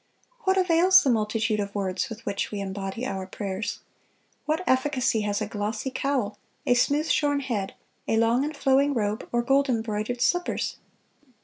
[0.45, 3.81] What avails the multitude of words with which we embody our prayers?
[4.47, 7.75] What efficacy has a glossy cowl, a smooth shorn head,
[8.07, 10.77] a long and flowing robe, or gold embroidered slippers?...